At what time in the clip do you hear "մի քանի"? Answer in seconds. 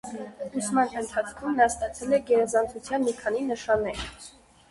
3.09-3.43